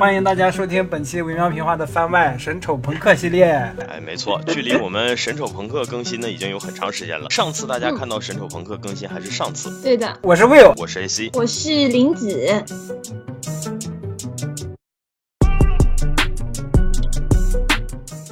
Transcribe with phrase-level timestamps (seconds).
[0.00, 3.44] 欢迎大家收听本期维妙平话的番外神丑朋克系列。
[3.86, 7.28] 哎，没错，距离我们神丑朋克更新呢已经有很长时间了。
[7.28, 9.82] 上次大家看到神丑朋克更新还是上次？
[9.82, 12.64] 对的，我是 Will，我是 AC，我是林子。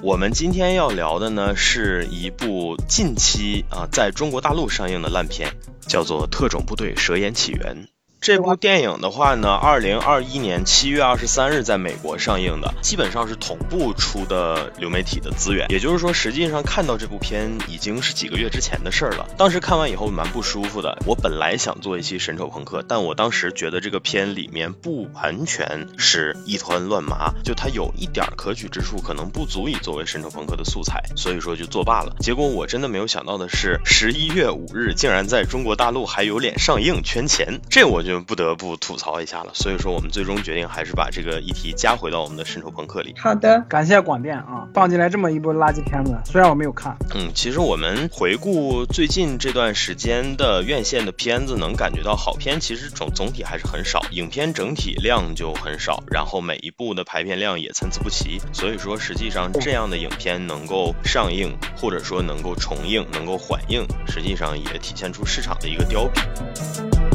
[0.02, 5.50] 我们今天要聊的呢是一部近期啊在中国大陆上映的烂片，
[5.86, 7.76] 叫做《特种部队：蛇眼起源》。
[8.20, 15.66] 这部电影的话呢，二零二一年七月二十三日在美国上映的，基本上是同步出的流媒体的资源。
[15.70, 19.28] 也就是说，实际上看到这部片已经是几个月之前的事儿了。
[19.38, 20.98] 当时看完以后蛮不舒服的。
[21.06, 32.16] 我本来想做一期神丑朋克，但我当时觉得这个片里面不完全是一团乱麻，就它有一点可取之处，可能不足以作为神丑朋克的素材，所以说就作罢了。
[32.18, 39.52] 结果我真的没有想到的是，十一月五日竟然在中国大陆还有脸上映圈钱，这我就不得不吐槽一下了。
[39.54, 43.14] 所以说，我们最终决定还是把这个议题加回到我们的深仇朋克里。
[43.18, 46.96] 好的，感谢广电啊，放进来这么一部垃圾片子，虽然我没有看。
[47.14, 58.40] 嗯，其实我们回顾最近这段时间的院线的片子，能感觉到好片其实总总体还是很少，影片整体量就很少，然后每一部的排片量也参差不齐。
[58.52, 67.07] 所以说，实际上这样的影片能够上映，或者说能够重映、能够缓映，实际上也体现出市场的一个凋敝。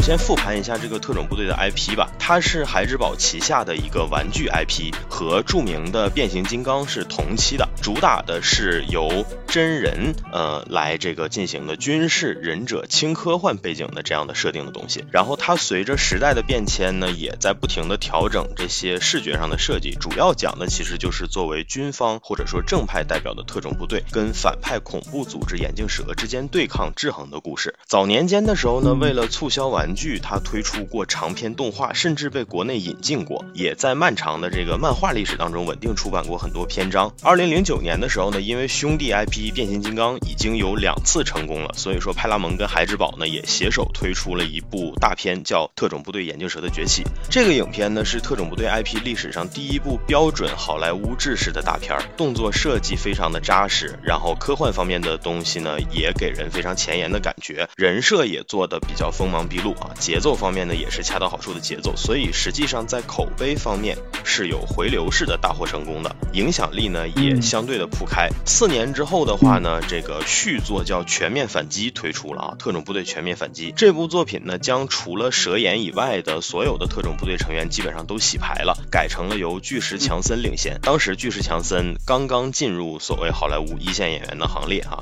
[0.00, 15.04] 首先复盘一下这个特种部队的 IP 吧，它是孩之宝旗下的一个玩具 IP，和著名的变形金刚是同期的，主打的是由真人呃来这个进行的军事忍者轻科幻背景的这样的设定的东西。
[15.12, 27.74] 然后它随着时代的变迁呢，也在不停的调整这些视觉上的设计，主要讲的其实就是作为军方或者说正派代表的特种部队跟反派恐怖组织眼镜蛇之间对抗制衡的故事。
[27.86, 37.12] 早年间的时候呢，为了促销玩具，它推出过长篇动画，甚至被国内引进过，也在漫长的这个漫画历史当中稳定出版过很多篇章。
[37.22, 47.02] 二零零九年的时候呢，因为兄弟 IP 变形金刚已经有两次成功了，所以说派拉蒙跟孩之宝呢也携手推出了一部大片，叫《特种部队眼镜蛇的崛起》。
[47.30, 59.90] 这个影片呢是特种部队 IP 历史上第一部标准好莱坞制式的大片，动作设计非常的扎实，然后科幻方面的东西呢也给人非常前沿的感觉，人设也做的比较锋芒毕露啊。
[59.98, 68.28] 节奏方面呢，也是恰到好处的节奏，所以实际上在口碑方面是有回流式的大获成功的，影响力呢也相对的铺开。
[68.46, 80.78] 四年之后的话呢，这个续作叫《全面反击》推出了啊，《特种部队全面反击》这部作品呢，将除了蛇眼以外的所有的特种部队成员基本上都洗牌了，改成了由巨石强森领衔。
[80.82, 84.98] 当时巨石强森刚刚进入所谓好莱坞一线演员的行列啊，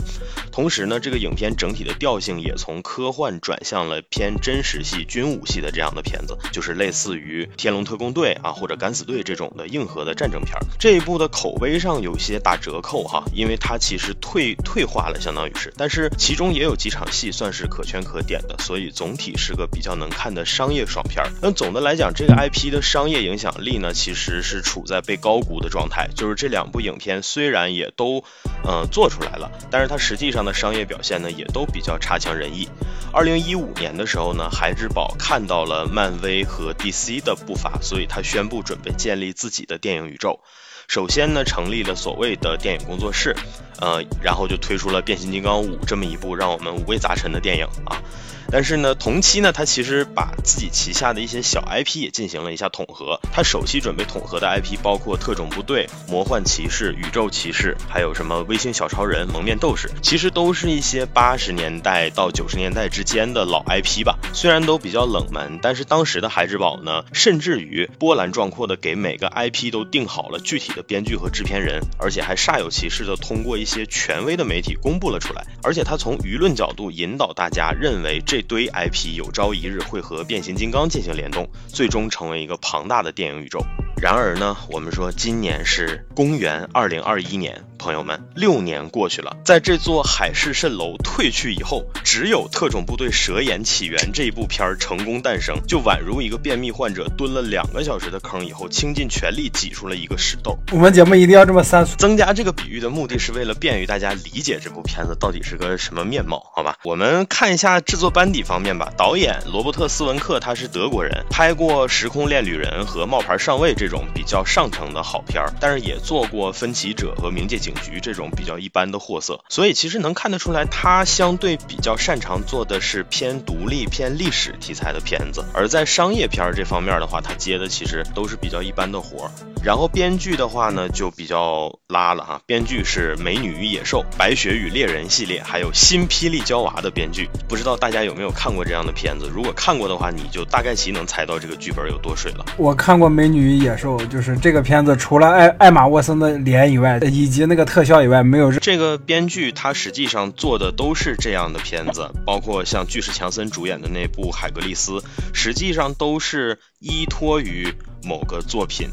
[0.52, 5.04] 同时呢，这个影片整体的调性也从科幻转向了偏真实系。
[5.04, 10.54] 军武系的这样的片子，就是类似于《天龙特工队》啊或者《敢死队》这种的硬核的战争片。
[10.78, 15.72] 这一部的口碑上有些打折扣哈，因为它其实退退化了，相当于是。
[15.76, 21.24] 但是其中也有几场戏算是可圈可点的，所以总体是个比较能看的商业爽片。
[21.40, 26.08] 那总的来讲，这个 IP 的商业影响力呢，其实是处在被高估的状态。
[26.14, 28.24] 就是这两部影片虽然也都
[28.64, 32.68] 嗯做出来了，但是它实际上的商业表现呢，也都比较差强人意。
[33.12, 34.88] 二零一五年的时候呢，孩之。
[34.88, 40.40] 宝看到了漫威和 DC 的步伐，所以他宣布准备建立自己的电影宇宙。
[40.88, 43.36] 首先呢，成立了所谓的电影工作室，
[43.80, 48.02] 呃，然后就推出了《变形金刚五》这么一部让我们五味杂陈的电影啊。
[48.50, 53.20] 但是呢，同期呢，他其实把自己旗下的一些小 IP 也进行了一下统合。
[53.30, 64.18] 他首期准备统合的 IP 包括特种部队、魔幻骑士、宇宙骑士，还有什么微星小超人、蒙面斗士，其实都是一些八十年代到九十年代之间的老 IP 吧。
[64.32, 75.44] 虽然都比较冷门，但是当时的孩之宝呢，甚至于波澜壮阔的给每个 IP 都定好了具体的编剧和制片人，而且还煞有其事的通过一些权威的媒体公布了出来。
[75.62, 78.37] 而且他从舆论角度引导大家认为这。
[78.38, 83.60] 这堆 IP 有朝一日会和变形金刚进行联动，最终成为一个庞大的电影宇宙。
[84.00, 87.60] 然而呢，我们说今年是公元二零二一年。
[87.78, 100.56] 朋友们，六年过去了，在这座海市蜃楼退去以后，只有《特种部队：蛇眼起源》这一部片儿成功诞生，就宛如一个便秘患者蹲了两个小时的坑以后，倾尽全力挤出了一个屎豆。
[100.72, 101.96] 我们节目一定要这么三俗。
[101.96, 106.76] 增加这个比喻的目的是为了便于大家理解这部片子到底是个什么面貌，好吧？
[106.84, 108.92] 我们看一下制作班底方面吧。
[108.96, 129.30] 导演罗伯特·斯文克他是德国人，拍过《时空恋旅人》和《冒牌上尉》这这种比较上乘的好片儿，但是也做过《分歧者》和《冥界警局》这种比较一般的货色，所以其实能看得出来，他相对比较擅长做的是偏独立、偏历史题材的片子，而在商业片这方面的话，他接的其实都是比较一般的活儿。
[129.62, 139.30] 然后编剧的话呢，就比较拉了哈，编剧是《美女与野兽》《白雪与猎人》系列，还有《新霹雳娇娃》的编剧，不知道大家有没有看过这样的片子？
[139.30, 142.46] 如果看过的话，你就大概其能猜到这个剧本有多水了。
[142.56, 154.92] 我看过《美女与野兽》，就是这个片子，除了艾艾玛沃森的脸以外，以及那个特效以外，没有这个编剧他实际上做的都是这样的片子，包括像巨石强森主演的那部《海格力斯》，
[155.34, 158.88] 实际上都是依托于某个作品。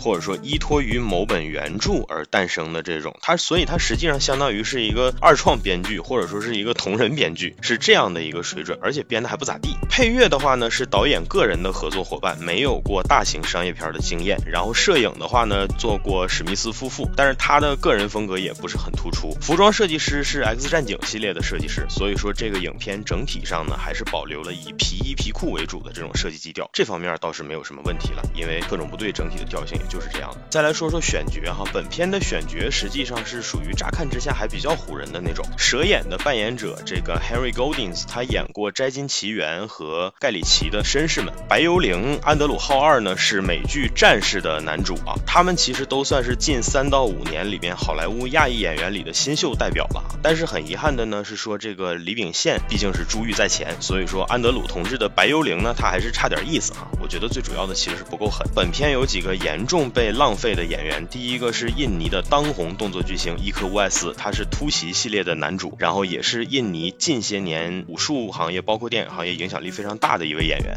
[0.00, 9.76] 或者说依托于某本原著而诞生的这种，它所以它实际上相当于是一个二创编剧，或者说是一个同人编剧，是这样的一个水准，而且编的还不咋地。
[9.90, 14.38] 配乐的话呢，是导演个人的合作伙伴，没有过大型商业片的经验。
[14.46, 19.36] 然后摄影的话呢，做过史密斯夫妇，但是他的个人风格也不是很突出。
[19.40, 29.88] 服装设计师是 X 战警系列的设计师，所以说这个影片整体上呢，还是保留了以皮衣皮裤为主的这种设计基调，这方面倒是没有什么问题了，因为为特种部队整体的调性也。
[29.88, 30.36] 就是这样的。
[30.50, 35.42] 再来说说选角哈，本片的选角实际上是属于乍看之下还比较唬人的那种。
[35.56, 41.32] 蛇眼的扮演者这个 Harry Goldings，他演过《摘金奇缘》和《盖里奇的绅士们》。
[41.48, 45.16] 白幽灵安德鲁浩二呢是美剧《战士》的男主啊。
[45.26, 50.04] 他们其实都算是近三到五年里面好莱坞亚裔演员里的新秀代表了。
[50.22, 56.86] 但是很遗憾的呢是说这个李秉宪毕竟是珠玉在前，所以说安德鲁同志的白幽灵呢他还是差点意思哈。
[57.00, 59.88] 我觉得最主要的其实是不够本片有几个严重。
[59.90, 70.74] 被浪费的演员，第一个是印尼的当红动作巨星伊科乌艾斯，他是突袭系列的男主，然后也是印尼近些年武术行业，包括电影行业影响力非常大的一位演员。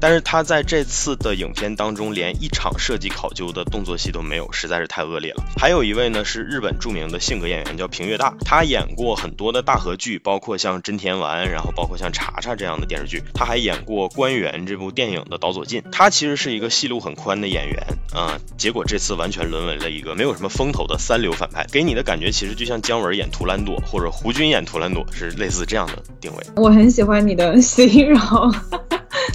[0.00, 5.44] 但是他在这次的影片当中连一场设计考究的动作戏都没有，实在是太恶劣了。
[5.58, 13.22] 还有一位呢是日本著名的性格演员叫平月大，他演过很多的大合剧，包括像真田丸，然后包括像查查这样的电视剧。
[13.34, 15.82] 他还演过《官员》这部电影的导佐进。
[15.92, 17.82] 他其实是一个戏路很宽的演员
[18.14, 26.44] 啊，结果这次完全沦为了一个没有什么风头的三流反派，给你的感觉其实就像姜文演图兰朵或者胡军演图兰朵是类似这样的定位。
[26.56, 28.54] 我很喜欢你的形容。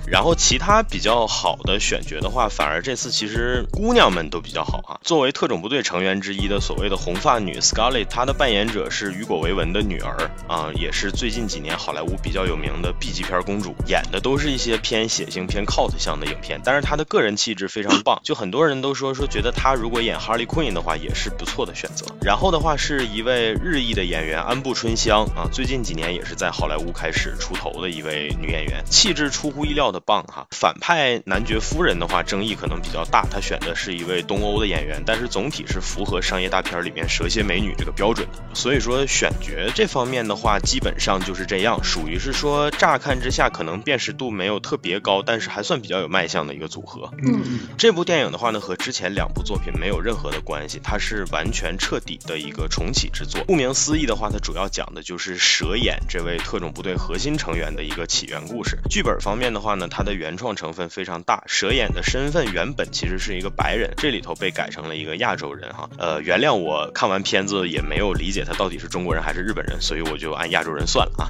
[0.07, 4.99] 然后其他比较好的选角的话，反而这次其实姑娘们都比较好哈。
[5.03, 16.61] 作为特种部队成员之一的所谓的红发女 Scarlet，她的扮演者是雨果·维文的女儿啊，也是最近几年好莱坞比较有名的 B 级片公主，演的都是一些偏血腥、偏 cult 向的影片。
[16.63, 22.05] 但是她的个人气质非常棒，就很多人都说说觉得她如果演 Harley Quinn 的话，也是不错的选择。
[22.21, 30.01] 然后的话是一位日裔的演员安部春香啊，最近几年也是在好莱坞开始出头的一位女演员，气质出乎意料的。
[30.06, 38.44] 棒哈，反派男爵夫人的话争议可能比较大，他选的是一位东欧的演员，但是总体是符合商业大片里面蛇蝎美女这个标准的。
[38.54, 47.10] 所以说选角这方面的话，基本上就是这样，属于是说乍看之下可能辨识度没有特别高，但是还算比较有卖相的一个组合。
[47.25, 53.44] 嗯，这部电影的话呢，和之前两部作品没有任何的关系，它是完全彻底的一个重启之作。
[53.48, 58.77] 顾名思义的话，它主要讲的就是蛇眼这位特种部队核心成员的一个起源故事。
[58.88, 65.89] 剧本方面的话话呢，它的原创成分非常大，蛇眼的身份原本其实是一个白人，这里头被改成了一个亚洲人哈。
[65.97, 71.25] 呃，原谅我看完片子也没有理解他到底是中国人还是日本人，所以我就按亚洲人算了啊。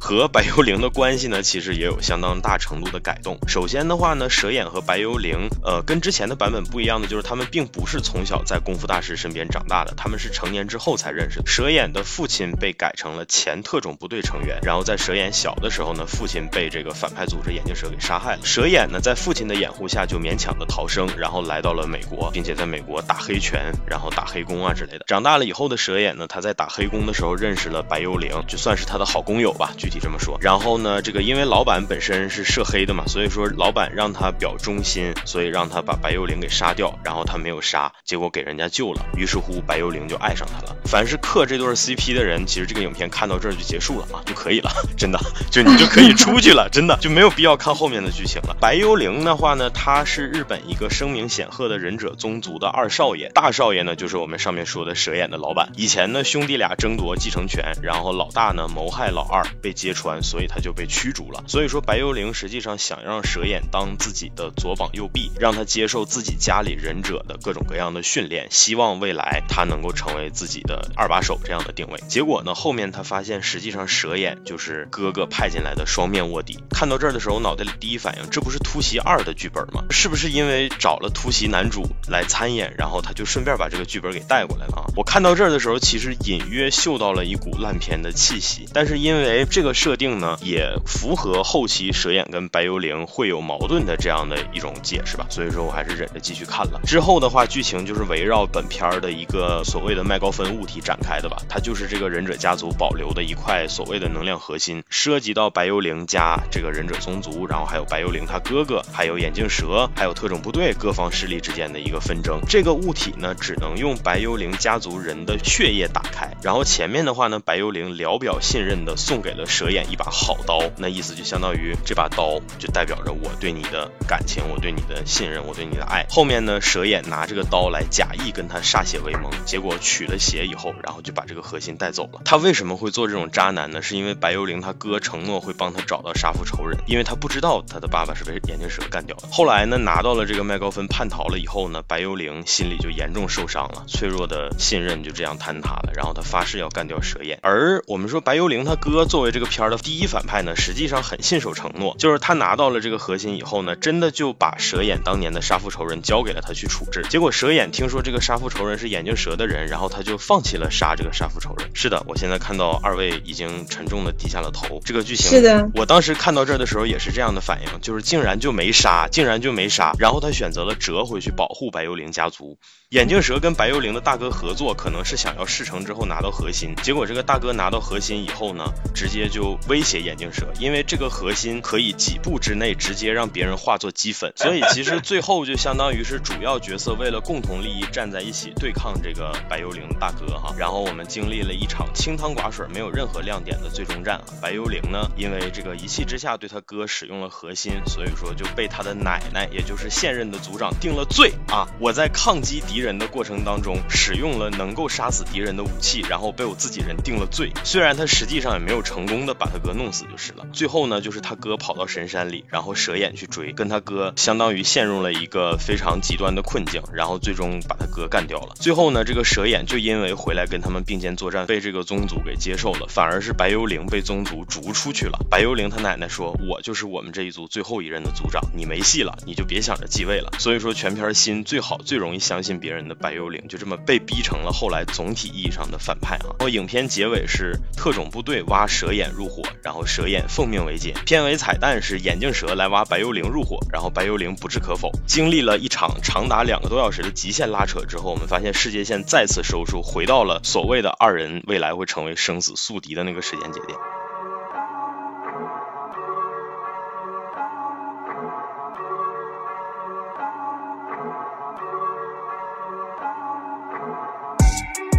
[0.00, 3.36] 和白幽灵的关系呢，其实也有相当大程度的改动。
[3.48, 11.46] 首先的话呢，蛇眼和白幽灵，呃，跟之前的版本不一样的就是他们并不是从小在功夫大师身边长大的，他们是成年之后才认识的。
[11.46, 18.40] 蛇眼的父亲被改成了前特种部队成员，然后在蛇眼小的时候呢，父亲被这个反派组织眼镜蛇给杀害了。
[18.44, 25.04] 蛇眼呢，在父亲的掩护下就勉强的逃生，然后来到了美国，并且在美国打黑拳，然后打黑工啊之类的。
[25.06, 30.36] 长大了以后的蛇眼呢，他在打黑工的时候认识了白幽灵，就算是他的好工友吧，具体这么说。
[30.42, 40.76] 然后呢，这个因为老板本身是涉黑的嘛，所以说老板让他表忠心，所以让他把白幽灵给杀掉，然后他没有杀，结果给人家救了，于是乎白幽灵就爱上他了。
[40.84, 45.18] 凡是克这对 CP 的人，其实这个影片看到这儿就结束了啊，就可以了， 真的，
[45.50, 48.56] 就你就可以出去了，真的就没有必要看后面的剧情了。
[48.60, 55.70] 白幽灵的话呢，他是日本一个声名显赫的忍者宗族的二少爷，大少爷呢就是我们上面说的蛇眼的老板。
[55.76, 61.44] 以前呢兄弟俩争夺继承权，然后老大呢谋害老二，被揭穿，所以他就被驱逐了。
[61.46, 72.00] 所以说白幽灵实际上想让蛇眼当自己的左膀右臂，让他接受自己家里忍者的各种各样的训练，希望未来他能够成为自己的二把手这样的定位。
[72.08, 76.58] 结果呢后面他发现实际上蛇眼就是哥哥派进来的双面卧底。
[76.70, 79.84] 看到这儿的时候脑第一反应，这不是突袭二的剧本吗？
[79.90, 84.84] 是不是因为找了突袭男主来参演，然后他就顺便把这个剧本给带过来了啊？
[84.96, 96.80] 我看到这儿的时候，其实隐约嗅到了一股烂片的气息，但是因为这个设定呢，也符合后期蛇眼跟白幽灵会有矛盾的这样的一种解释吧，所以说我还是忍着继续看了。
[96.84, 112.40] 之后的话，剧情就是围绕本片儿的一个所谓的麦高芬物体展开的吧，它就是这个忍者家族保留的一块所谓的能量核心，涉及到白幽灵加这个忍者宗族，然后还有白幽灵他哥哥，还有眼镜蛇，还有特种部队各方势力之间的一个纷争。
[112.48, 116.30] 这个物体呢，只能用白幽灵家族人的血液打开。
[116.42, 126.06] 然后前面的话呢，白幽灵聊表信任的送给了蛇眼一把好刀，那意思就相当于这把刀就代表着我对你的感情，我对你的信任，我对你的爱。
[126.08, 132.20] 后面呢，蛇眼拿这个刀来假意跟他歃血为盟，结果取了血以后，然后就把这个核心带走了。
[132.24, 133.82] 他为什么会做这种渣男呢？
[133.82, 139.28] 是因为白幽灵他哥承诺会帮他找到杀父仇人，因为他不知道他的爸爸是被眼镜蛇干掉的。
[139.30, 145.92] 后来呢，拿到了这个麦高芬叛逃了以后呢，白幽灵心里就严重受伤了，脆弱的信任就这样坍塌了。
[145.94, 147.38] 然后他发誓要干掉蛇眼。
[147.42, 157.04] 而我们说白幽灵他哥作为这个片儿的第一反派呢，实际上很信守承诺，就是他拿到了这个核心以后呢，真的就把蛇眼当年的杀父仇人交给了他去处置。
[157.08, 161.70] 结果蛇眼听说这个杀父仇人是眼镜蛇的人，然后他就放弃了杀这个杀父仇人。
[161.74, 164.80] 是的，我现在看到二位已经沉重的低下了头。
[164.84, 172.58] 这个剧情是的，我当时看到这儿的时候也是这样的反应，就是竟然就没杀，竟然就没杀，然后他选择了折回去保护白幽灵家族。
[172.90, 176.74] 眼镜蛇跟白幽灵的大哥合作，可能是想要事成之后拿到核心。
[176.82, 184.32] 结果这个大哥拿到核心以后呢，直接就威胁眼镜蛇，因为这个核心可以几步之内直接让别人化作齑粉。
[184.34, 190.52] 所以其实最后就相当于是主要角色为了共同利益站在一起对抗这个白幽灵大哥哈。
[190.58, 194.20] 然后我们经历了一场清汤寡水、没有任何亮点的最终战。
[194.42, 201.66] 白幽灵呢，因为这个一气之下对他哥使用了核心，所以说就被他的奶奶，也就是现任的族长定了罪啊。
[201.80, 207.50] 我在抗击敌人的过程当中，使用了能够杀死敌人的武器，然后被我自己人定了罪。
[207.64, 210.46] 虽然他实际上也没有成功的把他哥弄死就是了。
[210.52, 218.54] 最后呢，就是他哥跑到神山里，然后蛇眼去追，跟他哥相当于陷入了一个非常极端的困境，然后最终把他哥干掉了。
[218.54, 225.18] 最后呢，这个蛇眼就因为回来跟他们并肩作战，被这个宗族给接受了，反而是白幽灵被宗族逐出去了。
[225.28, 236.36] 白幽灵他奶奶说：“我就是我我们这一族最后一任的族长，你没戏了，你就别想着继位了。”所以说，全片心最好、最容易相信别人的白幽灵，就这么被逼成了后来总体意义上的反派啊。
[236.38, 240.92] 然后影片结尾是特种部队挖蛇眼入伙，然后蛇眼奉命为戒。
[241.06, 244.92] 片尾彩蛋是眼镜蛇来挖白幽灵入伙，然后白幽灵不置可否。
[245.06, 253.78] 经历了一场长达两个多小时的极限拉扯之后，我们发现世界线再次收束，回到了所谓的二人未来会成为生死宿敌的那个时间节点。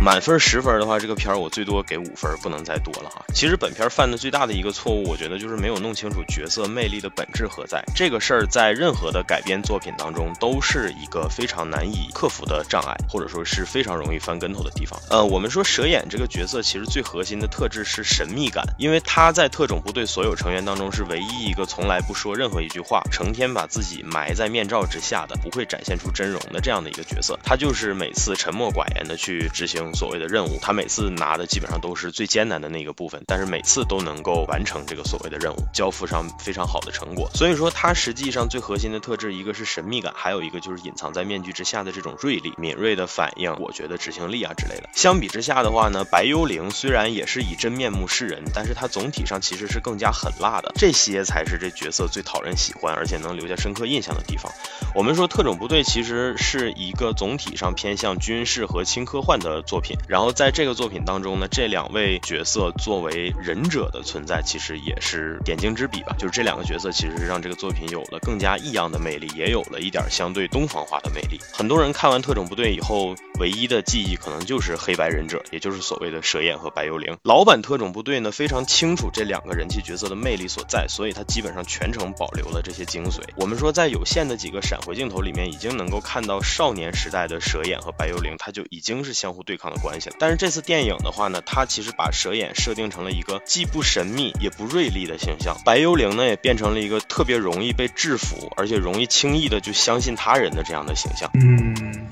[0.04, 3.24] 满分十分的话，这个片儿我最多给五分，不能再多了哈。
[3.36, 7.84] 其实本片犯的最大的一个错误，我觉得就是没有弄清楚角色魅力的本质何在。
[7.96, 15.00] 这个事儿在任何的改编作品当中都是一个非常难以克服的障碍，或者说是非常容易翻跟头的地方。
[15.12, 27.38] 呃，我们说蛇眼这个角色其实最核心的特质是神秘感，因为他在特种部队所有成员当中是唯一一个从来不说任何一句话，成天把自己埋在面罩之下的，不会展现出真容的这样的一个角色。
[27.44, 29.91] 他就是每次沉默寡言的去执行。
[29.94, 37.30] 所谓的任务，他每次拿的基本上都是最艰难的那个部分，但是每次都能够完成这个所谓的任务，交付上非常好的成果。
[37.34, 44.90] 所以说，他实际上最核心的特质，一个是神秘感，还有一个就是隐藏在面具之下的这种锐利、敏锐的反应，我觉得执行力啊之类的。
[44.94, 54.52] 相比之下的话呢，白幽灵虽然也是以真面目示人，但是他总体上其实是更加狠辣的，这些才是这角色最讨人喜欢，而且能留下深刻印象的地方。
[54.96, 66.16] 我们说特种部队其实是一个总体上偏向军事和轻科幻的作品，然后在这个作品当中呢，这两位角色作为忍者的存在，其实也是点睛之笔吧。
[66.18, 71.40] 就是这两个角色其实是让这个作品有了更加异样的魅力，也有了一点相对东方化的魅力。
[71.52, 77.18] 很多人看完特种部队以后，唯一的记忆可能就是黑白忍者，也就是所谓的蛇眼和白幽灵。
[77.24, 83.22] 老版特种部队呢，非常清楚这两个人气角色的魅力所在，所以他基本上全程保留了这些精髓。
[83.36, 90.16] 我们说在有限的几个闪回镜头里面，已经能够看到少年时代的蛇眼和白幽灵，他就已经是相互对抗关系了。
[90.20, 101.30] 但是这次电影的话呢，它其实把蛇眼设定成了一个既不神秘也不锐利的形象，白幽灵呢也变成了一个特别容易被制服，而且容易轻易的就相信他人的这样的形象。
[101.34, 102.08] 嗯。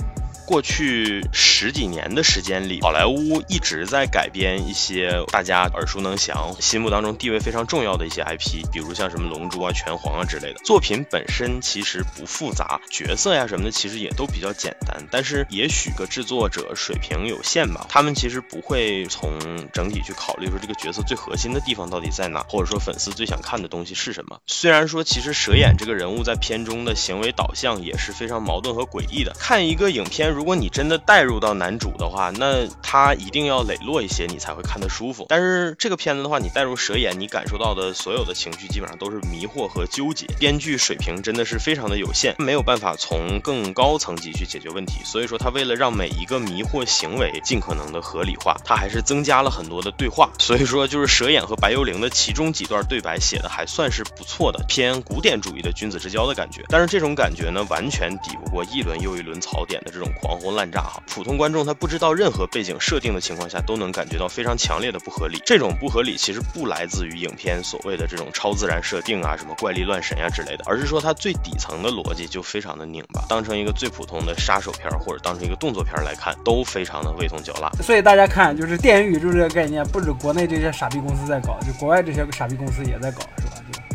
[0.50, 10.60] 过去十几年的时间里，好莱坞一直在改编一些大家耳熟能详、心目当中地位非常重要的一些 IP，比如像什么《龙珠》啊、《拳皇》啊之类的。
[10.66, 19.38] 作品本身其实不复杂，角色呀什么的其实也都比较简单，但是也许个制作者水平有限吧，他们其实不会从
[19.72, 24.40] 整体去考虑说这个角色最核心的地方到底在哪，或者说粉丝最想看的东西是什么。
[24.48, 29.32] 虽然说其实蛇眼这个人物在片中的行为导向也是非常矛盾和诡异的。
[29.38, 35.26] 看一个影片，如果你真的带入到男主的话，那他一定要磊落一些，你才会看得舒服。
[35.28, 40.26] 但是这个片子的话，你带入蛇眼，你感受到的所有的情绪基本上都是迷惑和纠结。
[40.40, 45.04] 编剧水平真的是非常的有限，没有办法从更高层级去解决问题。
[45.04, 50.32] 所以说，他为了让每一个迷惑行为尽可能的合理化，他还是增加了很多的对话。
[50.40, 56.64] 所以说，就是蛇眼和白幽灵的其中几段对白写的还算是不错的，偏古典主义的君子之交的感觉。
[56.70, 59.38] 但是这种感觉呢，完全抵不过一轮又一轮。
[59.50, 65.42] 槽点的这种狂狂轰滥炸哈，普通观众他不知道任何背景设定的情况下，都能感觉到非常强烈的不合理。
[65.44, 73.26] 这种不合理其实不来自于影片所谓的这种超自然设定啊，什么怪力乱神呀之类的，而是说它最底层的逻辑就非常的拧巴。
[73.28, 77.68] 当成一个最普通的杀手片或者当成一个动作片来看，都非常的味同嚼蜡。
[77.82, 83.24] 所以大家看，就是电影宇宙这个概念，不止国内这些傻逼公司在搞，就国外这些傻逼公司也在搞，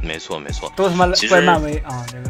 [0.05, 2.05] 没错没错，都他妈怪漫威啊！
[2.11, 2.21] 这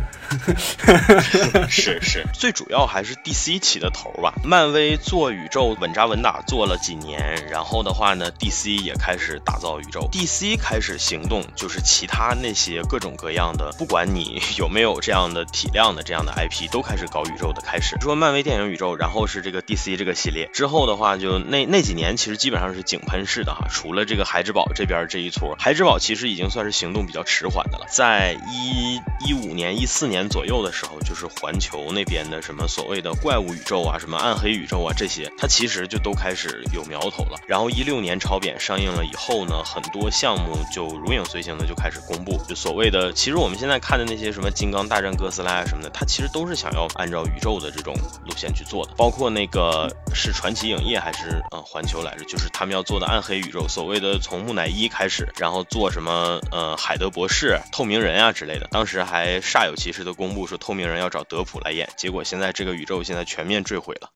[1.50, 4.33] 个 是是，最主要还是 DC 起的头吧。
[4.43, 10.09] 漫威做宇宙稳扎稳打做了几年，然后的话呢，DC 也开始打造宇宙。
[10.12, 17.97] DC 开始行动，就是其他那些各种各样的，不管你有没有这样的体量的这样的 IP，都开始搞宇宙的开始。
[18.00, 23.66] 说漫威电影宇宙，然后是这个 DC 这个系列之后的话，就那那几年其实基本上是井喷式的哈。
[23.71, 27.63] 除了这个孩之宝这边这一撮，孩之宝其实已经算是行动比较迟缓。
[27.88, 37.38] 在一一五年、一四年左右的时候，就是环球那边的什么所谓的怪物宇宙啊、什么暗黑宇宙啊这些，它其实就都开始有苗头了。
[37.47, 47.94] 然后一六年超扁上映了以后呢，很多项目就如影随形的就开始公布，就所谓的，其实我们现在看的那些什么金刚大战哥斯拉啊什么的，它其实都是想要按照宇宙的这种
[48.26, 48.92] 路线去做的。
[48.97, 57.53] 包括那个是传奇影业还是呃环球来着，就是他们要做的暗黑宇宙，所谓的从木乃伊开始，然后做什么呃海德博士。
[57.73, 64.10] 透明人啊之类的，当时还煞有其事的公布说透明人要找德普来演，结果现在这个宇宙现在全面坠毁了。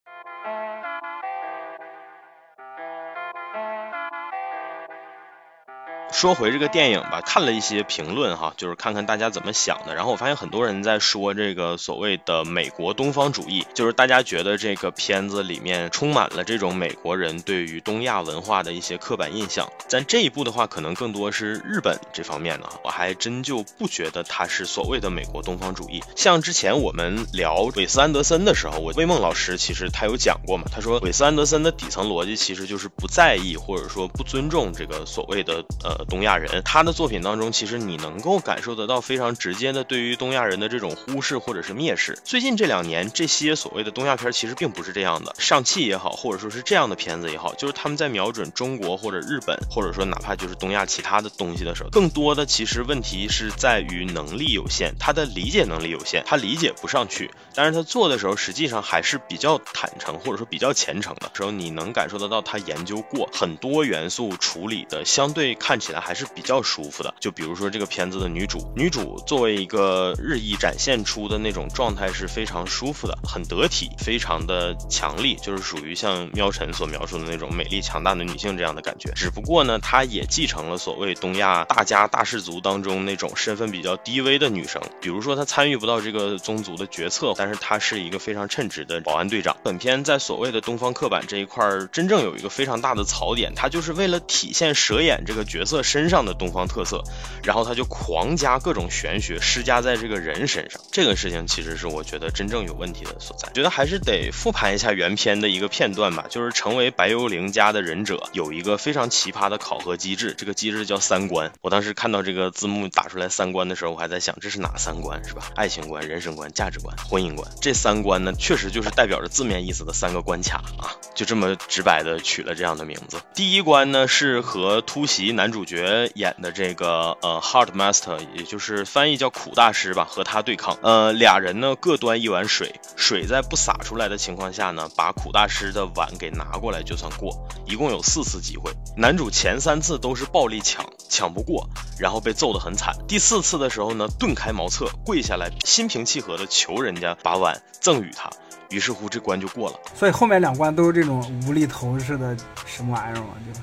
[6.19, 9.95] 说回这个电影吧，看了一些评论哈，就是看看大家怎么想的。
[9.95, 19.71] 然后我发现很多人在说这个所谓的美国东方主义，就是大家觉得这个片子里面充满了这种美国人对于东亚文化的一些刻板印象。
[19.89, 26.03] 但这一部的话，可能更多是日本这方面的，我还真就不觉得它是所谓的美国东方主义。
[26.17, 36.08] 像之前我们聊韦斯安德森的时候，我魏梦老师其实他有讲过嘛，他说韦斯安德森的底层逻辑其实就是不在意或者说不尊重这个所谓的呃。
[36.09, 42.19] 东亚人，他的作品当中，其实你能够感受得到非常直接的对于东亚人的这种忽视或者是蔑视。
[42.25, 57.31] 最近这两年，这些所谓的东亚片其实并不是这样的，上汽也好，或者说是这样的片子也好，就是他们在瞄准中国或者日本，或者说哪怕就是东亚其他的东西的时候，更多的其实问题是在于能力有限，他的理解能力有限，他理解不上去。
[57.55, 65.98] 但是他做的时候，实际上还是比较坦诚，或者说比较虔诚的时候，你能感受得到他研究过很多元素处理的相对看起来。
[66.01, 79.13] 还是比较舒服的，就比如说这个片子的女主，女主作为一个日益展现出的那种状态是非常舒服的，很得体，非常的强力，就是属于像喵晨所描述的那种美丽强大的女性这样的感觉。
[79.15, 89.57] 只不过呢，她也继承了所谓东亚大家大氏族当中那种身份比较低微的女生，比如说她参与不到这个宗族的决策，但是她是一个非常称职的保安队长。
[89.63, 95.83] 本片在所谓的东方刻板这一块，真正有一个非常大的槽点，它就是为了体现蛇眼这个角色。
[95.89, 97.03] 身上的东方特色，
[97.43, 103.49] 然后他就狂加各种玄学施加在这个人身上，这个事情其实是我觉得真正有问题的所在。
[103.55, 111.51] 觉得还是得复盘一下原片的一个片段吧，就是成为白幽灵家的忍者有一个非常奇葩的考核机制，这个机制叫三观。
[111.63, 115.51] 我当时看到这个字幕打出来三观的时候，我还在想这是哪三观是吧？
[115.57, 117.51] 爱情观、人生观、价值观、婚姻观。
[117.63, 123.19] 这三观呢，确实就是代表着字面意思的三个关卡啊，就这么直白的取了这样的名字。
[123.35, 125.78] 第一关呢是和突袭男主角。
[126.15, 130.77] 演的这个呃，Hard Master，也就是翻译叫苦大师吧，和他对抗。
[130.83, 137.47] 呃，俩人呢各端一碗水，水在不洒出来的情况下呢，把苦大师的碗给拿过来就算过。
[137.67, 142.95] 一共有四次机会，男主前三次都是暴力抢，抢不过，然后被揍得很惨。
[143.07, 148.31] 第四次的时候呢，顿开茅厕，跪下来，心平气和的求人家把碗赠予他。
[148.71, 149.79] 于是乎这关就过了。
[149.95, 152.37] 所以后面两关都是这种无厘头似的
[152.67, 153.61] 什么玩意儿嘛，就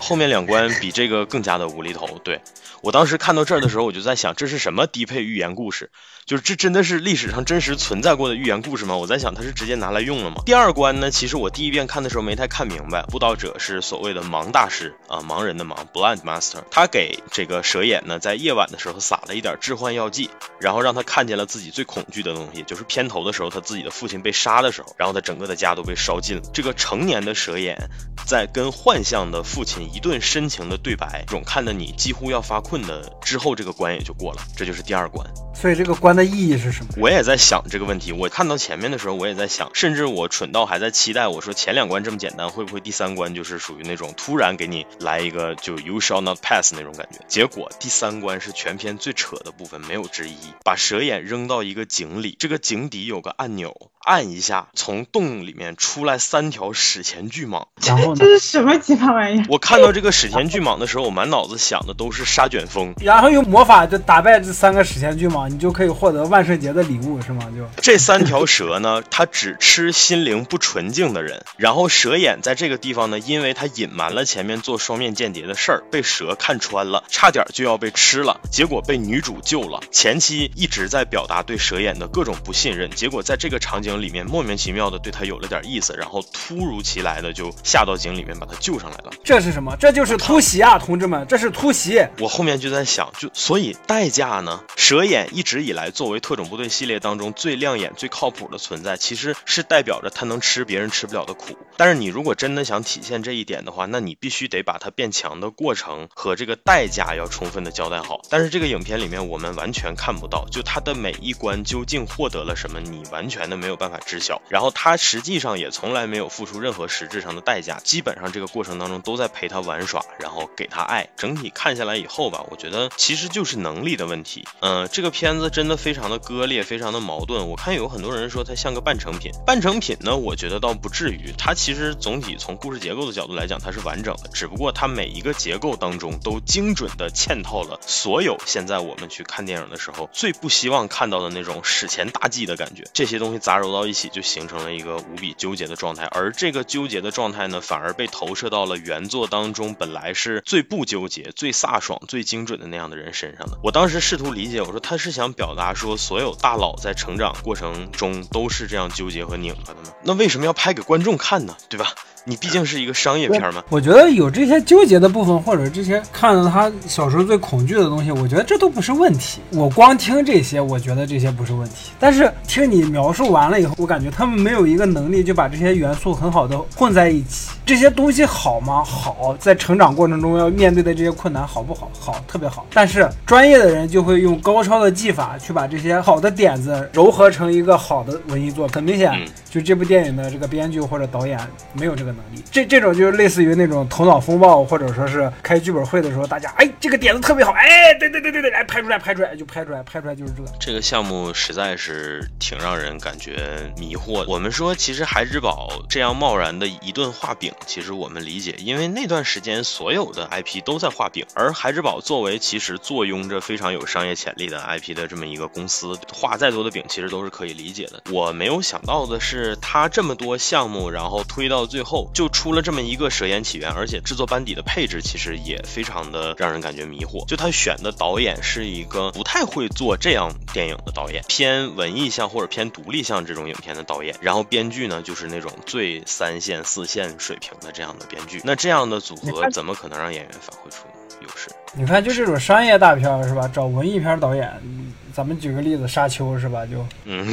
[0.00, 2.18] 后面两关比这个更加的无厘头。
[2.24, 2.40] 对
[2.82, 5.92] 我当时看到这儿的时候，我就在想，这是什么低配寓言故事？
[6.30, 8.96] 就是这真的是历史上真实存在过的寓言故事吗？
[8.96, 10.42] 我在想，他是直接拿来用了吗？
[10.46, 16.62] 第二关呢，其实我第一遍看的时候没太看明白，布道者是所谓的盲大师啊，盲人的盲，blind master。
[16.70, 26.42] 他给这个蛇眼呢，在夜晚的时候撒了一点致幻药剂，然后让他看见了自己最恐惧的东西，就是片头的时候他自己的父亲被杀的时候，然后他整个的家都被烧尽了。
[26.54, 27.76] 这个成年的蛇眼
[28.24, 35.28] 在跟幻象的父亲一顿深情的对白，这种看得你几乎要发困的之后，这个关也就过了，这就是第二关。
[35.52, 36.92] 所以这个关呢的意义是什么？
[36.98, 38.12] 我也在想这个问题。
[38.12, 41.26] 我看到前面的时候，我也在想，甚至我蠢到还在期待。
[41.28, 47.24] 我说前两关这么简单，会不会第三关就是属于那种突然给你来一个就 You shall not pass 那种感觉？
[47.26, 50.36] 结果第三关是全篇最扯的部分，没有之一。
[50.62, 57.64] 把蛇眼扔到一个井里，这个井底有个按钮，按一下，从洞里面出来三条史前巨蟒。
[57.86, 58.26] 然后呢这？
[58.26, 59.44] 是什么奇葩玩意儿？
[59.48, 62.92] 我看到这个史前巨蟒的时候，我满脑子想的都是沙卷风。
[63.00, 67.46] 然后用魔法就打败这三个史前巨蟒，你就可以获得万圣节的礼物，是吗？
[67.56, 71.44] 就这三条蛇呢，它只吃心灵不纯净的人。
[71.56, 78.40] 然后蛇眼在这个地方呢，因为他隐瞒了前面做双面间谍的事儿，被蛇看穿了，差点就要被吃了。
[78.50, 79.80] 结果被女主救了。
[79.90, 89.10] 前期一直在表达对蛇眼的各种不信任，结果在这个场景里面莫名其妙的对他有了点意思，然后突如其来的就下到井里面把他救上来了。
[89.24, 89.76] 这是什么？
[89.78, 92.00] 这就是突袭啊，同志们，这是突袭。
[92.18, 94.60] 我后面就在想，就所以代价呢？
[94.76, 101.56] 蛇眼一直以来作为特种部队系列当中最亮眼、最靠谱的存在，其实是代表着他能吃别人吃不了的苦。
[101.76, 108.20] 但是你如果真的想体现这一点的话，那你必须得把它变强的过程和这个代价要充分的交代好。
[108.28, 114.40] 但是这个影片里面我们完全看不到，就他的每一关究竟获得了什么，你完全的没有办法知晓。
[114.48, 121.08] 然后他实际上也从来没有付出任何实质上的代价，基本上这个过程当中都在陪他玩耍，然后给他爱。
[121.16, 124.46] 整体看下来以后吧，我觉得其实就是能力的问题。
[124.60, 127.48] 嗯、这个片子真的非常的割裂，非常的矛盾。
[127.48, 131.32] 我看有很多人说它像个半成品，半成品呢，我觉得倒不至于。
[131.38, 142.84] 它其实总体从故事结构的角度来讲，它是完整的，只不过它每一个结构当中都精准的嵌套了所有现在我们去看电影的时候最不希望看到的那种史前大计的感觉。
[142.92, 146.04] 这些东西杂糅到一起，就形成了一个无比纠结的状态。
[146.04, 153.58] 而这个纠结的状态呢，反而被投射到了原作当中本来是最不纠结、最飒爽、最精准的那样的人身上的。
[153.62, 159.94] 我当时试图理解，我说他是想表达他说，所有大佬在成长过程中都是这样纠结和拧巴的吗？
[160.02, 161.56] 那为什么要拍给观众看呢？
[161.68, 161.94] 对吧？
[162.24, 163.62] 你毕竟是一个商业片嘛。
[163.68, 169.40] 我觉得有这些纠结的部分，或者这些看到他小时候最恐惧的东西，我觉得这都不是问题。
[169.50, 171.90] 我光听这些，我觉得这些不是问题。
[171.98, 177.50] 但是听你描述完了以后，我感觉他们没有一个能力就把这些元素很好的混在一起。
[177.64, 178.82] 这些东西好吗？
[178.84, 181.90] 好，在成长过程中要面对的这些困难好不好？
[181.98, 182.66] 好，特别好。
[182.74, 188.74] 但是专业的人就会用高超的技法去把这些好的点子糅合成一个好的文艺作品。
[188.74, 191.38] 很明显嗯，就这部电影的这个编剧或者导演
[191.72, 192.42] 没有这个能力。
[192.50, 200.48] 这这种就是类似于那种头脑风暴，或者说是开剧本会的时候，大家哎这个点子特别好，哎对对对对对，来拍出来拍出来就拍出来拍出来就是这个。
[200.58, 204.26] 这个项目实在是挺让人感觉迷惑的。
[204.28, 218.02] 我们说，其实孩之宝这样贸然的一顿画饼，其实我们理解，因为那段时间所有的 IP 都在画饼，而孩之宝作为其实坐拥着非常有商业潜力的 IP 的这么一个公司，画再多的饼其实都是可以理解的。
[218.12, 227.26] 我没有想到的是，他这么多项目，然后推到最后就出了这么一个《蛇眼起源》，而且制作班底的配置其实也非常的让人感觉迷惑。
[227.26, 234.14] 就他选的导演是一个不太会做这样电影的导演，偏文艺向或者偏独立向这种影片的导演。
[234.20, 238.40] 然后编剧呢，就是那种最三线、四线水平的这样的编剧。
[238.44, 240.84] 那这样的组合怎么可能让演员发挥出
[241.20, 241.50] 优势？
[241.74, 243.48] 你看，就这种商业大片是吧？
[243.52, 246.64] 找文艺片导演，嗯咱们举个例子，《沙丘》是吧？
[246.66, 247.26] 就嗯，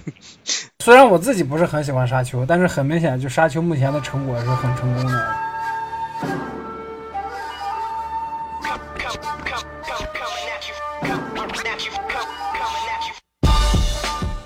[0.82, 5.36] 虽然我自己不是很喜欢《沙丘》，但是很明显，就《沙丘》目前的成果是很成功的。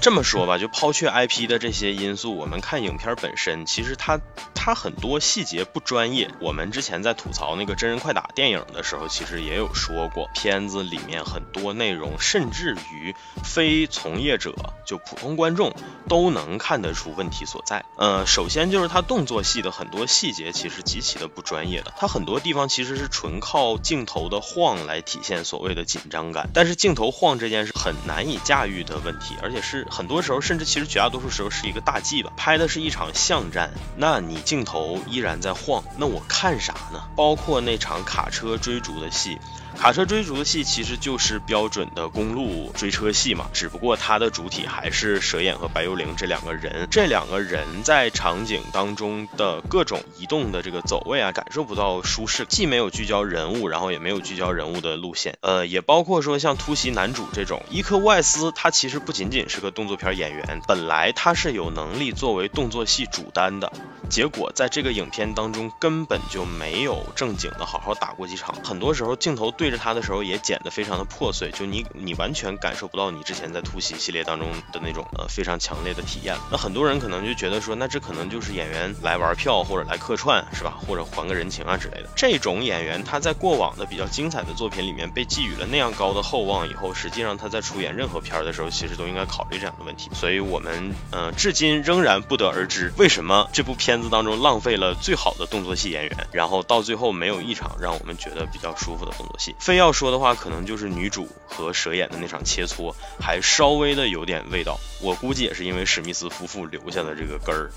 [0.00, 4.18] 这么说吧，就抛却 IP 的这些因素，我们看影片本身，其实它
[4.64, 6.30] 它很多细节不专业。
[6.40, 14.54] 我们之前在吐槽那个真人快打电影的时候，其实也有说过，片子里面很多内容，甚至于非从业者
[14.86, 15.74] 就普通观众
[16.08, 17.84] 都能看得出问题所在。
[17.98, 32.32] 呃，首先就是它动作戏的很多细节其实极其的不专业的，它很多地方其实是纯靠镜头的晃来体现所谓的紧张感，但是镜头晃这件事很难以驾驭的问题，而且是很多时候甚至其实绝大多数时候是一个大忌吧。
[32.38, 37.02] 拍的是一场巷战，那你镜头依然在晃，那我看啥呢？
[37.16, 39.40] 包括那场卡车追逐的戏。
[39.76, 46.88] 卡车追逐的戏其实就是标准的公路追车戏嘛，只不过它的主体还是蛇眼和白幽灵这两个人。
[46.90, 55.36] 这两个人在场景当中的各种移动的这个走位啊，感受不到舒适，既没有聚焦人物，然后也没有聚焦人物的路线。
[55.42, 63.70] 呃，也包括说像突袭男主这种伊科乌艾斯，他其实不仅仅是个动作片演员，本来他是有能力作为动作戏主担的，
[64.08, 69.63] 结果在这个影片当中根本就没有正经的好好打过几场，很多时候镜头对。
[69.64, 76.36] 对着他的时候也剪得非常的破碎，就你你完全感受不到你之前在突袭系列当中的那种呃非常强烈的体验。
[76.52, 82.10] 那很多人可能就觉得说，那这可能就是演员来玩票或者来客串是吧，或者还个人情啊之类的。
[82.14, 90.10] 这种演员他在过往的比较精彩的作品里面被寄予了那样高的厚望以后，实际上他在出演任何片儿的时候，其实都应该考虑这样的问题。
[90.12, 99.53] 所以我们呃至今仍然不得而知，为什么这部片子当中浪费了最好的动作戏演员，然后到最后没有一场让我们觉得比较舒服的动作戏。
[99.58, 104.78] 非要说的话，可能就是女主和蛇眼的那场切磋，还稍微的有点味道。
[105.00, 107.70] 我估计也是因为史密斯夫妇留下的这个根儿。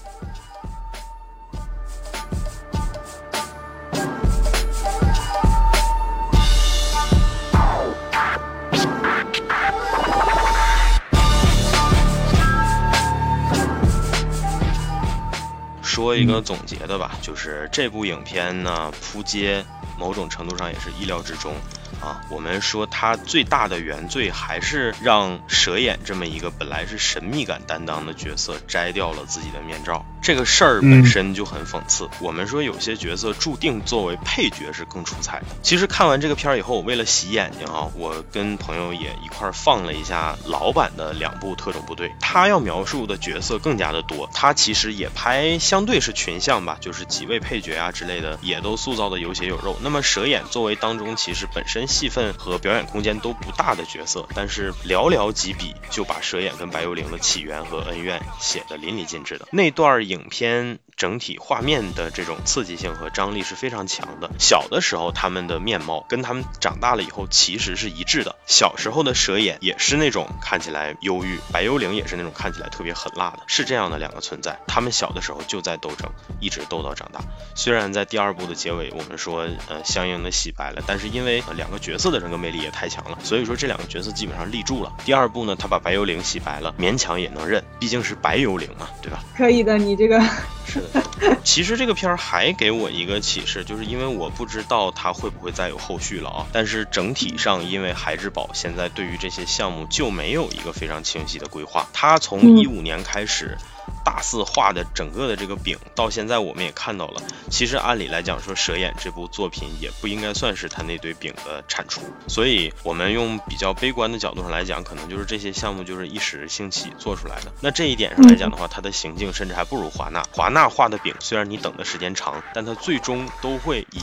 [15.98, 19.66] 说一个总结的吧，就是这部影片呢，扑街。
[19.98, 21.56] 某种程度上也是意料之中。
[22.02, 32.08] 啊，我们说他最大的原罪还是让蛇眼这么一个本来是神秘感担当的角色摘掉了自己的面罩，这个事儿本身就很讽刺。
[32.20, 35.46] 我们说有些角色注定作为配角是更出彩的。
[35.64, 49.78] 其实看完这个片儿以后，我为了洗眼睛啊，我跟朋友也一块儿放了一下老版的两部特种部队，他要描述的角色更加的多，他其实也拍相对是群像吧，就是几位配角啊之类的也都塑造的有血有肉。
[49.82, 51.77] 那么蛇眼作为当中其实本身。
[51.86, 60.80] 戏份和表演空间都不大的角色，但是寥寥几笔就把蛇眼跟白幽灵的起源和恩怨写得淋漓尽致的那段影片。
[60.98, 64.32] 整体画面的这种刺激性和张力是非常强的。
[64.40, 68.36] 小的时候，他们的面貌跟他们长大了以后其实是一致的。
[68.48, 74.60] 小时候的蛇眼也是那种看起来忧郁，白幽灵也是那种看起来特别狠辣的，是这样的两个存在。
[74.66, 76.10] 他们小的时候就在斗争，
[76.40, 77.22] 一直斗到长大。
[77.54, 84.94] 虽然在第二部的结尾，我们说呃相应的洗白了，但是因为两个角色的人格魅力也太强了，所以说这两个角色基本上立住了。
[85.06, 89.24] 第二部呢，他把白幽灵洗白了，勉强也能认，毕竟是白幽灵嘛，对吧？
[89.36, 90.22] 可以的，你这个。
[90.68, 96.46] 是的，其实这个片儿还给我一个启示，就是因为我不知道它会不会再有后续了啊。
[96.52, 103.58] 但是整体上，因为孩之宝现在对于这些项目就没有一个非常清晰的规划，它从一五年开始。
[104.04, 107.22] 大肆画的整个的这个饼，到现在我们也看到了。
[107.50, 112.02] 其实按理来讲，说蛇眼这部作品也不应该算是他那堆饼的产出。
[112.28, 117.52] 所以，我们用比较悲观的角度上来讲，可能就是这些项目就是一时兴起做出来的。
[117.62, 120.24] 那这一点上来讲的话，它的行径甚至还不如华纳。
[120.32, 124.00] 华纳画的饼，虽然你等的时间长，但它最终都会以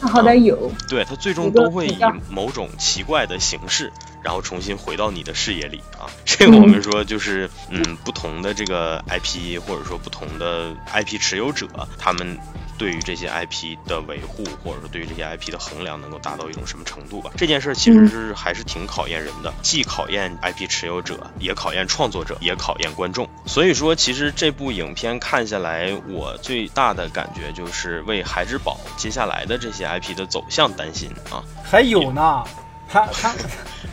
[0.00, 1.98] 它好歹有，对它最终都会以
[2.30, 3.92] 某种奇怪的形式。
[4.22, 11.66] 然后重新回到你的视野里啊，这个我们说就是嗯，不同的这个 IP 或者说不同的 IP 持有者，
[11.98, 12.38] 他们
[12.76, 17.30] 对于这些 IP 的维护或者说对于这些 IP 的衡量能够达到一种什么程度吧？
[17.36, 23.28] 这件事其实是还是挺考验人的，既考验 IP 持有者，也考验创作者，也考验观众。
[23.46, 31.42] 所以说，其实这部影片看下来，我最大的感觉就是为孩之宝接下来的这些 IP 的走向担心啊。
[31.64, 32.44] 还有呢。
[32.90, 33.34] 他他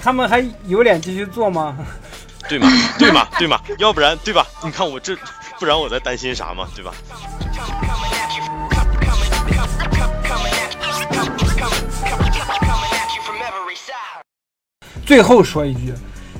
[0.01, 1.77] 他们还有脸继续做吗？
[2.47, 2.67] 对吗？
[2.97, 3.27] 对吗？
[3.37, 3.59] 对吗？
[3.79, 4.45] 要不然对吧？
[4.63, 5.15] 你看我这，
[5.59, 6.67] 不然我在担心啥嘛？
[6.75, 6.93] 对吧？
[15.05, 15.93] 最后说一句，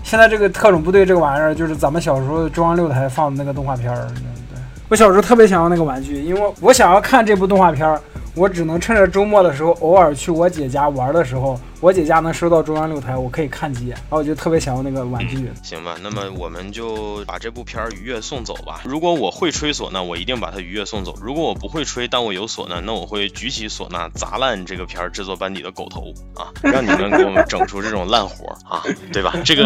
[0.04, 4.08] 现在这个特种部队这个玩意儿，就是咱们小时候中央六台放的那个动画片儿。
[4.08, 8.02] 对，我小时候特别想要那个玩具，因为我想要看这部动画片儿。
[8.36, 15.48] 我只能趁着周末的时候，偶尔去我姐家玩的时候，我我姐家能收到中央六台，我可以看几眼，然后我就特别想要那个玩具。
[15.62, 18.82] 行吧，那么我们就把这部片儿愉悦送走吧。
[18.86, 28.82] 如果我会吹唢呐，我一定把它愉悦送走；如果我不会吹，但我有唢呐，那我会举起唢呐砸烂这个片儿制作班底的狗头啊， 让你们给我们整出这种烂活儿啊，
[29.14, 29.36] 对吧？
[29.46, 29.64] 这个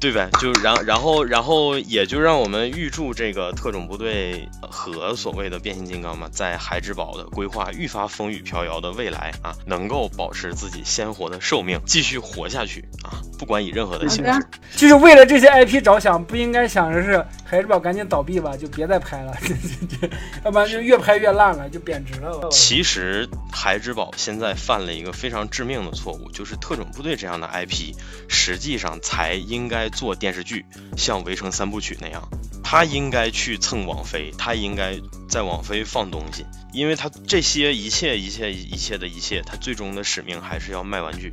[0.00, 14.42] 对 呗，就然然后然后也就让我们预祝这个特种部队和所谓的变形金刚嘛，在孩之宝的规划愈发风雨飘摇的未来啊，能够保持自己鲜活的寿命，继续活下去啊，不管以任何的形式，
[14.74, 19.36] 就是为了这些 IP 着想，不应该想着是孩之宝赶紧倒闭吧，就别再拍了，
[20.46, 22.48] 要不然就越拍越烂了，就贬值了。
[22.50, 27.94] 其实孩之宝现在犯了一个非常致命的错误，就是特种部队这样的 IP，
[28.30, 30.64] 实际上才应该做电视剧，
[30.96, 32.26] 像《围城三部曲》那样。
[32.72, 41.30] 他应该去蹭网飞，他应该在网飞放东西，因为他这些一切一切一切的一切，他最终的使命还是要卖玩具。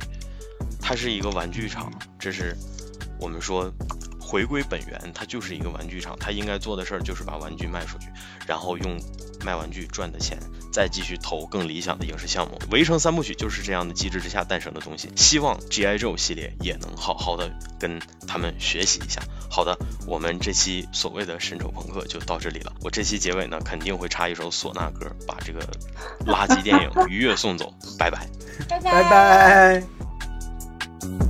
[0.82, 2.54] 他是一个玩具厂，这是
[3.18, 3.72] 我们说
[4.20, 8.08] 回归本源，它就是一个玩具厂，他应该做的事儿就是把玩具卖出去，
[8.46, 9.00] 然后用
[9.42, 10.38] 卖玩具赚的钱。
[10.72, 15.10] 再继续投更理想的影视项目，《围城三部曲》就是这样的机制之下诞生的东西。
[15.16, 15.98] 希望 G.I.
[15.98, 19.20] Joe 系列也能好好的跟他们学习一下。
[19.50, 22.72] 好的，我们这期所谓的神丑朋克就到这里了。
[22.82, 25.60] 我这期结尾呢，肯定会插一首唢呐歌，把这个
[26.26, 27.72] 垃圾电影 愉悦送走。
[27.98, 28.26] 拜拜，
[28.68, 31.29] 拜拜拜。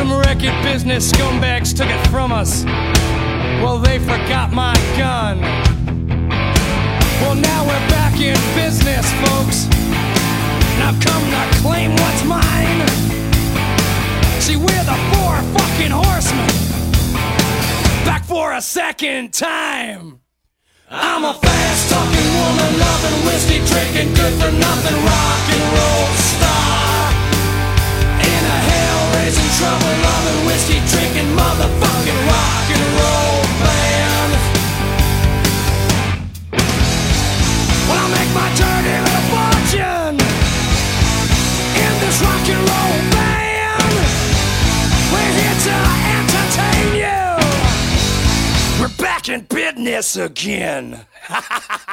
[0.00, 2.64] Some wrecked business scumbags took it from us.
[3.60, 5.42] Well, they forgot my gun.
[7.20, 9.68] Well, now we're back in business, folks.
[10.80, 12.80] Now come to claim what's mine.
[14.40, 16.48] See, we're the four fucking horsemen.
[18.06, 20.20] Back for a second time.
[20.88, 26.19] I'm a fast talking woman, loving whiskey, drinking good for nothing, rock and roll
[29.60, 34.32] trouble, loving whiskey, drinking, motherfucking rock and roll band.
[37.86, 40.16] Well, I'll make my dirty little fortune
[41.84, 43.92] in this rock and roll band.
[45.12, 45.76] We're here to
[46.18, 47.20] entertain you.
[48.80, 51.04] We're back in business again.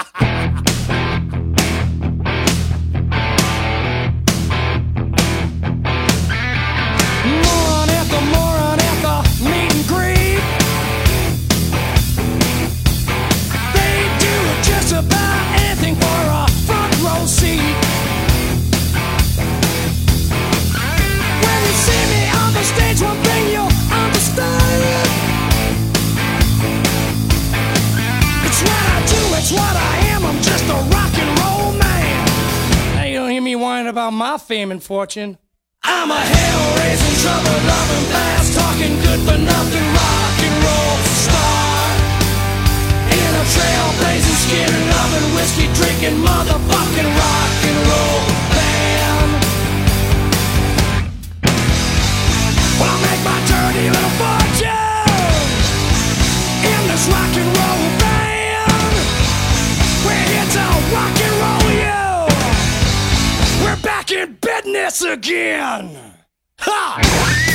[29.47, 32.25] That's what I am, I'm just a rock and roll man.
[32.99, 35.37] Now you don't hear me whining about my fame and fortune.
[35.83, 41.79] I'm a hell raising, trouble loving, fast talking, good for nothing rock and roll star.
[43.07, 48.19] In a trail blazing, skin and loving, whiskey drinking, motherfucking rock and roll
[48.51, 49.31] band.
[52.83, 54.75] Well, I make my dirty little fortune
[56.67, 57.86] in this rock and roll.
[64.87, 65.97] this again!
[66.59, 67.46] Ha!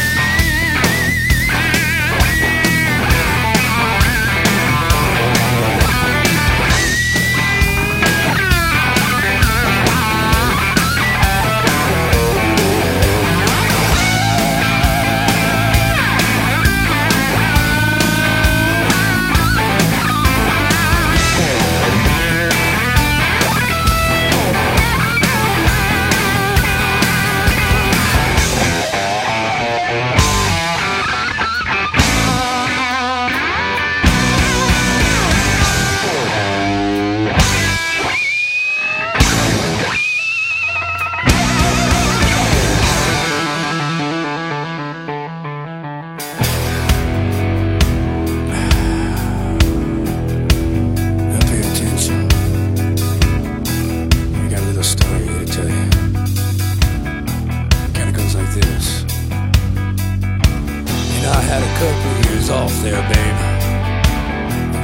[61.83, 63.38] Yourself there, babe.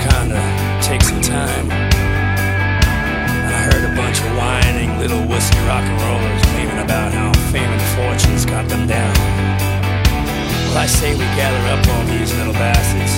[0.03, 0.43] Kinda
[0.83, 1.71] take some time.
[1.71, 7.71] I heard a bunch of whining little whiskey rock and rollers raving about how fame
[7.71, 9.15] and fortune's got them down.
[10.69, 13.15] Well, I say we gather up all these little bastards,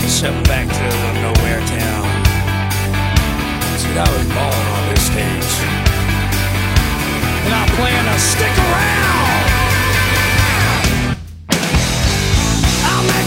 [0.00, 2.04] and shove them back to a little nowhere town.
[3.80, 5.54] See, I was born on this stage,
[7.44, 9.27] and I plan to stick around.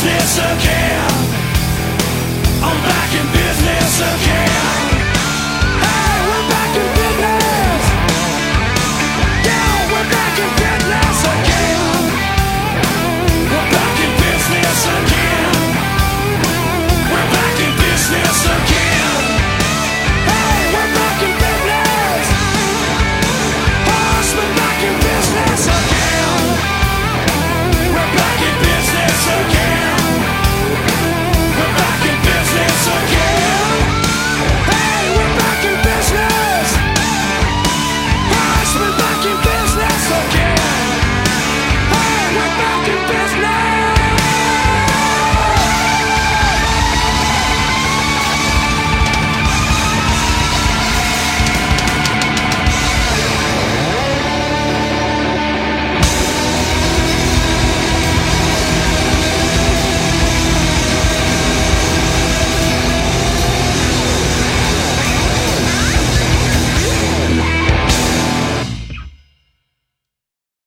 [0.00, 0.87] Is this?